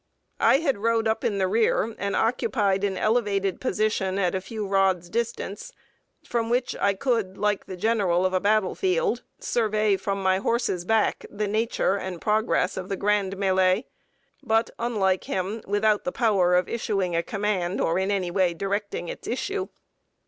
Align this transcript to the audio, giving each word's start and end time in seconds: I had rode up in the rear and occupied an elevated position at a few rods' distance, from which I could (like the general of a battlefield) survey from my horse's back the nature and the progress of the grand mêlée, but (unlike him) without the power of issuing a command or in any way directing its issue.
I 0.39 0.57
had 0.61 0.79
rode 0.79 1.07
up 1.07 1.23
in 1.23 1.37
the 1.37 1.47
rear 1.47 1.93
and 1.99 2.15
occupied 2.15 2.83
an 2.83 2.97
elevated 2.97 3.61
position 3.61 4.17
at 4.17 4.33
a 4.33 4.41
few 4.41 4.65
rods' 4.65 5.11
distance, 5.11 5.71
from 6.23 6.49
which 6.49 6.75
I 6.77 6.95
could 6.95 7.37
(like 7.37 7.67
the 7.67 7.77
general 7.77 8.25
of 8.25 8.33
a 8.33 8.39
battlefield) 8.39 9.21
survey 9.37 9.97
from 9.97 10.23
my 10.23 10.39
horse's 10.39 10.85
back 10.85 11.27
the 11.29 11.47
nature 11.47 11.97
and 11.97 12.15
the 12.15 12.19
progress 12.21 12.77
of 12.77 12.89
the 12.89 12.97
grand 12.97 13.35
mêlée, 13.37 13.83
but 14.41 14.71
(unlike 14.79 15.25
him) 15.25 15.61
without 15.67 16.03
the 16.03 16.11
power 16.11 16.55
of 16.55 16.67
issuing 16.67 17.15
a 17.15 17.21
command 17.21 17.79
or 17.79 17.99
in 17.99 18.09
any 18.09 18.31
way 18.31 18.55
directing 18.55 19.07
its 19.07 19.27
issue. 19.27 19.67